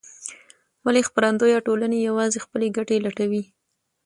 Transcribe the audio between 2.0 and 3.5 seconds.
یوازې خپلې ګټې لټوي؟